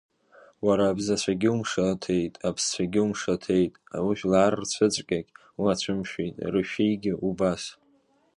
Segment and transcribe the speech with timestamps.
[0.65, 3.73] Уара абзацәагьы умшаҭеит, аԥсцәагьы умшаҭеит,
[4.17, 5.29] жәлар рҵәыцәгьагь
[5.61, 7.63] уацәымшәеит, рышәигьы убас.